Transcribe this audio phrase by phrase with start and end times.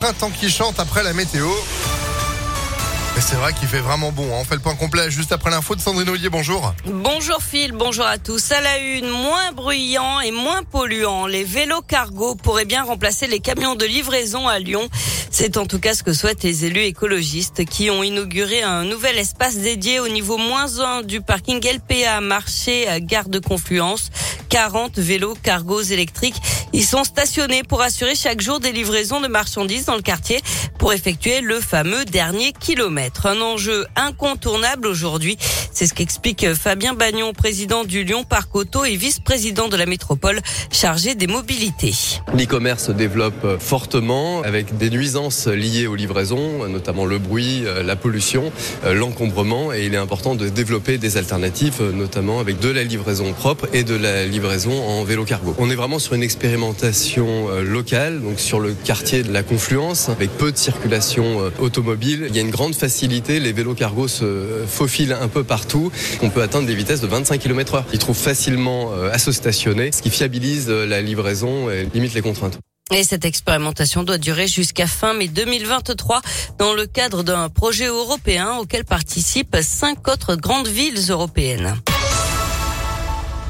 [0.00, 1.46] printemps qui chante après la météo.
[3.18, 4.24] Et c'est vrai qu'il fait vraiment bon.
[4.34, 4.38] hein.
[4.40, 6.30] On fait le point complet juste après l'info de Sandrine Ollier.
[6.30, 6.72] Bonjour.
[6.86, 8.50] Bonjour Phil, bonjour à tous.
[8.50, 13.40] À la une, moins bruyant et moins polluant, les vélos cargo pourraient bien remplacer les
[13.40, 14.88] camions de livraison à Lyon.
[15.30, 19.18] C'est en tout cas ce que souhaitent les élus écologistes qui ont inauguré un nouvel
[19.18, 24.08] espace dédié au niveau moins 1 du parking LPA marché à gare de Confluence.
[24.48, 26.40] 40 vélos cargos électriques.
[26.72, 30.40] Ils sont stationnés pour assurer chaque jour des livraisons de marchandises dans le quartier
[30.78, 33.26] pour effectuer le fameux dernier kilomètre.
[33.26, 35.36] Un enjeu incontournable aujourd'hui.
[35.72, 40.40] C'est ce qu'explique Fabien Bagnon, président du Lyon Parc Auto et vice-président de la métropole
[40.72, 41.94] chargé des mobilités.
[42.36, 48.52] L'e-commerce se développe fortement avec des nuisances liées aux livraisons, notamment le bruit, la pollution,
[48.84, 53.68] l'encombrement et il est important de développer des alternatives, notamment avec de la livraison propre
[53.72, 55.54] et de la livraison en vélo cargo.
[55.58, 60.30] On est vraiment sur une expérimentation locale, donc sur le quartier de la Confluence, avec
[60.30, 62.26] peu de circulation automobile.
[62.28, 65.59] Il y a une grande facilité, les vélos cargo se faufilent un peu partout.
[66.22, 67.84] On peut atteindre des vitesses de 25 km heure.
[67.92, 72.58] Ils trouvent facilement à se stationner, ce qui fiabilise la livraison et limite les contraintes.
[72.92, 76.22] Et cette expérimentation doit durer jusqu'à fin mai 2023
[76.58, 81.76] dans le cadre d'un projet européen auquel participent cinq autres grandes villes européennes.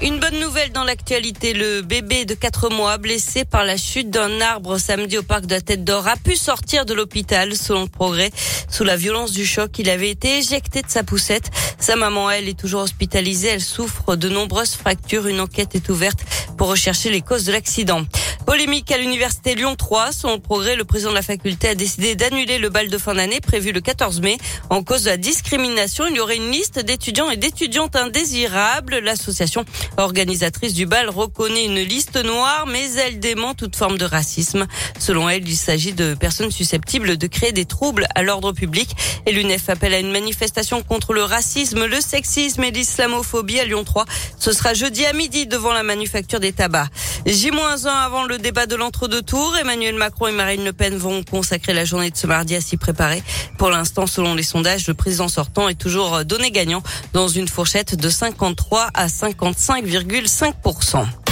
[0.00, 1.54] Une bonne nouvelle dans l'actualité.
[1.54, 5.54] Le bébé de 4 mois blessé par la chute d'un arbre samedi au parc de
[5.54, 8.30] la Tête d'Or a pu sortir de l'hôpital selon le progrès.
[8.70, 11.50] Sous la violence du choc, il avait été éjecté de sa poussette.
[11.80, 13.48] Sa maman, elle, est toujours hospitalisée.
[13.48, 15.26] Elle souffre de nombreuses fractures.
[15.26, 16.20] Une enquête est ouverte
[16.56, 18.02] pour rechercher les causes de l'accident.
[18.48, 20.10] Polémique à l'université Lyon 3.
[20.10, 23.14] Selon le progrès, le président de la faculté a décidé d'annuler le bal de fin
[23.14, 24.38] d'année prévu le 14 mai.
[24.70, 29.00] En cause de la discrimination, il y aurait une liste d'étudiants et d'étudiantes indésirables.
[29.00, 29.66] L'association
[29.98, 34.66] organisatrice du bal reconnaît une liste noire, mais elle dément toute forme de racisme.
[34.98, 38.96] Selon elle, il s'agit de personnes susceptibles de créer des troubles à l'ordre public.
[39.26, 43.84] Et l'UNEF appelle à une manifestation contre le racisme, le sexisme et l'islamophobie à Lyon
[43.84, 44.06] 3.
[44.38, 46.88] Ce sera jeudi à midi devant la manufacture des tabacs.
[47.28, 49.54] J-1 avant le débat de l'entre-deux tours.
[49.60, 52.78] Emmanuel Macron et Marine Le Pen vont consacrer la journée de ce mardi à s'y
[52.78, 53.22] préparer.
[53.58, 57.96] Pour l'instant, selon les sondages, le président sortant est toujours donné gagnant dans une fourchette
[57.96, 61.27] de 53 à 55,5%.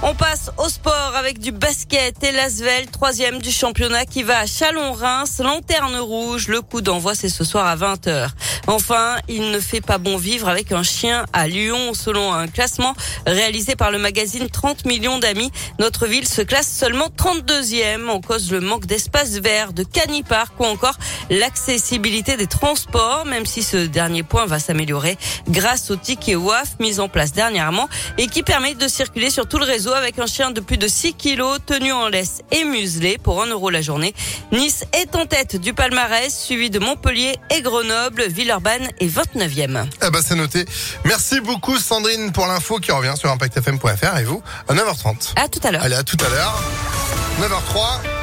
[0.00, 4.46] On passe au sport avec du basket et l'Asvel, troisième du championnat qui va à
[4.46, 6.46] Chalon-Reims, lanterne rouge.
[6.46, 8.28] Le coup d'envoi c'est ce soir à 20h.
[8.68, 11.94] Enfin, il ne fait pas bon vivre avec un chien à Lyon.
[11.94, 12.94] Selon un classement
[13.26, 15.50] réalisé par le magazine 30 millions d'amis,
[15.80, 20.64] notre ville se classe seulement 32e en cause le manque d'espace vert, de canipark ou
[20.64, 20.96] encore
[21.28, 27.00] l'accessibilité des transports, même si ce dernier point va s'améliorer grâce au ticket WAF mis
[27.00, 30.50] en place dernièrement et qui permet de circuler sur tout le réseau avec un chien
[30.50, 34.14] de plus de 6 kilos tenu en laisse et muselé pour 1 euro la journée.
[34.52, 38.24] Nice est en tête du palmarès, suivi de Montpellier et Grenoble.
[38.28, 39.86] Villeurbanne est 29e.
[40.06, 40.64] Eh ben, c'est noté.
[41.04, 45.34] Merci beaucoup, Sandrine, pour l'info qui revient sur ImpactFM.fr et vous, à 9h30.
[45.36, 45.82] À tout à l'heure.
[45.82, 46.62] Allez, à tout à l'heure.
[47.40, 48.17] 9h03.